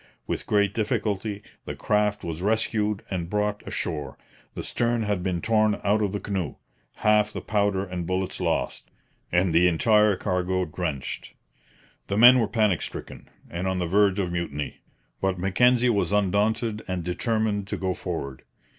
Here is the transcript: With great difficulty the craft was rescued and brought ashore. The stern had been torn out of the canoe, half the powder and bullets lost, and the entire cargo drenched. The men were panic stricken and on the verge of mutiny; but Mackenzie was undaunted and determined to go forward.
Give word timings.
With 0.25 0.47
great 0.47 0.73
difficulty 0.73 1.43
the 1.65 1.75
craft 1.75 2.23
was 2.23 2.41
rescued 2.41 3.03
and 3.11 3.29
brought 3.29 3.61
ashore. 3.67 4.17
The 4.55 4.63
stern 4.63 5.03
had 5.03 5.21
been 5.21 5.41
torn 5.43 5.79
out 5.83 6.01
of 6.01 6.11
the 6.11 6.19
canoe, 6.19 6.55
half 6.95 7.31
the 7.31 7.39
powder 7.39 7.85
and 7.85 8.07
bullets 8.07 8.41
lost, 8.41 8.89
and 9.31 9.53
the 9.53 9.67
entire 9.67 10.15
cargo 10.15 10.65
drenched. 10.65 11.35
The 12.07 12.17
men 12.17 12.39
were 12.39 12.47
panic 12.47 12.81
stricken 12.81 13.29
and 13.47 13.67
on 13.67 13.77
the 13.77 13.85
verge 13.85 14.17
of 14.17 14.31
mutiny; 14.31 14.79
but 15.21 15.37
Mackenzie 15.37 15.87
was 15.91 16.11
undaunted 16.11 16.81
and 16.87 17.03
determined 17.03 17.67
to 17.67 17.77
go 17.77 17.93
forward. 17.93 18.41